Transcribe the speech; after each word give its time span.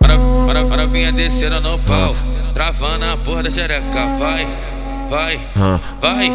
Para, 0.00 0.64
para 0.66 0.86
vinha 0.86 1.12
descendo 1.12 1.60
no 1.60 1.78
pau, 1.78 2.16
travando 2.52 3.04
a 3.04 3.16
porra 3.16 3.44
da 3.44 3.50
xereca. 3.50 4.06
Vai, 4.18 4.46
vai, 5.08 5.40
vai, 6.00 6.32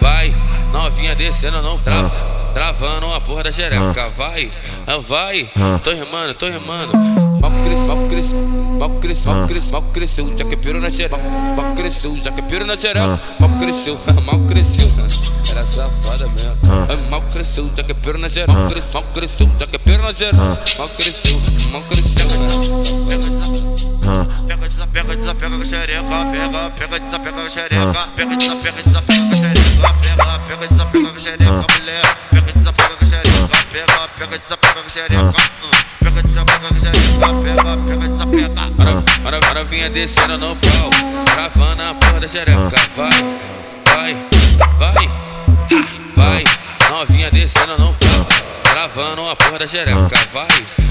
vai. 0.00 0.34
Novinha 0.72 1.14
descendo 1.14 1.60
no 1.60 1.78
pau, 1.80 2.10
travando 2.54 3.12
a 3.12 3.20
porra 3.20 3.44
da 3.44 3.52
xereca. 3.52 4.08
Vai, 4.16 4.50
vai, 5.06 5.50
tô 5.84 5.90
remando, 5.90 6.34
tô 6.34 6.46
remando. 6.46 6.96
Mal 7.40 7.50
cresceu, 7.62 7.86
mal 7.86 8.08
cresceu, 8.08 8.38
mal 8.78 8.90
cresceu, 8.90 9.32
mal 9.32 9.46
cresceu, 9.46 9.72
mal 9.72 9.82
cresceu, 9.92 10.38
já 10.38 10.44
que 10.44 10.56
pirou 10.56 10.80
na 10.80 10.90
xereca. 10.90 11.18
Mal 11.18 11.74
cresceu, 11.74 12.16
já 12.16 12.30
que 12.30 12.42
na 12.64 12.76
xereca. 12.76 13.20
Mal 13.38 13.50
cresceu, 13.58 13.98
mal 14.24 14.38
cresceu. 14.46 14.89
Safada 15.70 16.26
mesmo. 16.26 17.10
Mal 17.10 17.22
cresceu, 17.22 17.70
já 17.76 17.82
que 17.84 17.94
pirou 17.94 18.20
na 18.20 18.28
xereca. 18.28 18.52
Mal 18.52 18.68
cresceu, 18.68 18.92
mal 18.92 19.04
cresceu, 19.12 19.48
já 19.58 19.66
que 19.66 19.78
pirou 19.78 20.02
na 20.02 20.12
xereca. 20.12 20.36
Mal 20.78 20.88
cresceu, 20.88 21.40
mal 21.70 21.82
cresceu. 21.82 22.26
Pega, 24.48 24.68
desapega, 24.68 25.16
desapega 25.16 25.56
com 25.56 25.64
xereca. 25.64 26.02
Pega, 26.32 26.70
pega, 26.70 27.00
desapega 27.00 27.42
com 27.42 27.50
xereca. 27.50 28.06
Pega, 28.16 28.36
desapega, 28.36 28.82
desapega 28.82 29.20
com 29.20 29.32
a 29.32 29.36
xereca. 29.36 29.94
Pega, 30.00 30.38
pega, 30.40 30.66
desapega 30.66 31.10
com 31.10 31.20
xereca, 31.20 31.66
mulher. 31.78 32.16
Pega, 32.30 32.52
desapega 32.52 32.96
com 32.96 33.06
xereca. 33.06 33.48
Pega, 33.70 34.08
pega, 34.18 34.38
desapega 34.38 34.82
com 34.82 34.88
xereca. 34.88 35.32
Pega, 36.00 36.22
desapega 36.22 36.68
com 36.68 36.78
xereca. 36.80 37.28
Pega, 37.42 37.76
pega, 37.86 38.08
desapega. 38.08 38.50
Para, 39.22 39.38
para, 39.38 39.64
vinha 39.64 39.88
descendo 39.88 40.36
no 40.36 40.56
pau, 40.56 40.90
travando 41.26 41.82
a 41.82 41.94
porra 41.94 42.20
da 42.20 42.26
xereca. 42.26 42.72
Vai, 42.96 43.20
vai, 43.86 44.16
vai. 44.78 45.29
Novinha 47.00 47.30
descendo 47.30 47.78
no 47.78 47.94
pau, 47.94 48.26
travando 48.62 49.26
a 49.26 49.34
porra 49.34 49.60
da 49.60 49.66
xereca. 49.66 49.96
Vai, 50.34 50.46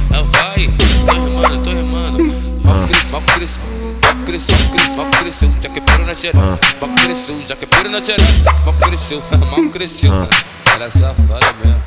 vai, 0.09 0.73
tô 1.05 1.13
remando, 1.13 1.63
tô 1.63 1.69
remando. 1.69 2.23
Mal 2.63 2.87
cresceu, 2.87 3.11
mal 3.11 3.21
cresceu, 3.21 3.61
mal 4.01 4.15
cresceu, 4.25 4.57
mal 4.57 4.71
cresceu, 4.71 4.95
mal 4.97 5.05
cresceu, 5.11 5.51
já 5.61 5.69
que 5.69 5.81
pirou 5.81 6.05
na 6.07 6.15
xereca. 6.15 6.59
Mal 6.81 6.89
cresceu, 6.95 7.43
já 7.47 7.55
que 7.55 7.67
pirou 7.67 7.91
na 7.91 8.01
xereca. 8.01 8.53
Mal 8.65 8.73
cresceu, 8.73 9.23
mal 9.51 9.69
cresceu. 9.69 10.11
Era 10.73 10.89
safada 10.89 11.53
mesmo. 11.63 11.83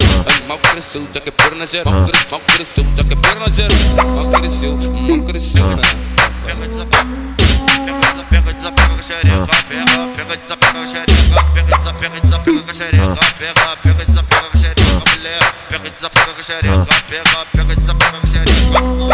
Mal 0.47 0.59
cresceu, 0.59 1.09
já 1.13 1.21
que 1.21 1.33
pirou 1.33 1.59
na 1.59 1.67
xereca. 1.67 1.91
Mal 1.91 2.05
cresceu, 2.05 2.31
mal 2.31 2.41
cresceu, 2.47 2.87
já 2.97 3.03
que 3.03 3.17
pirou 3.17 3.41
na 3.41 3.51
xereca. 3.51 4.05
Mal 4.05 4.41
cresceu, 4.41 4.77
mal 4.77 5.23
cresceu. 5.25 5.65
Pega, 6.47 6.69
desapega. 6.69 7.07
Pega, 7.87 8.13
desapega, 8.13 8.53
desapega 8.53 9.03
xereca. 9.03 9.47
Pega, 9.69 10.09
pega, 10.15 10.37
desapega 10.37 10.87
xereca. 10.87 11.45
Pega, 11.55 11.77
desapega, 11.77 12.21
desapega 12.21 12.73
xereca. 12.73 13.12
Pega, 15.73 15.89
desapega 15.89 16.35
com 16.35 16.43
xereca. 16.43 16.85
Pega, 17.09 17.47
pega, 17.51 17.77
desapega 17.77 18.21
com 18.21 18.27
xereca. 18.27 19.12